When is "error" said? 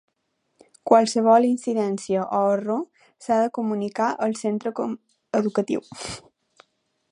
2.55-2.81